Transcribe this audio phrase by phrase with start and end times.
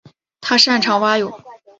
[0.39, 1.31] 他擅长蛙泳。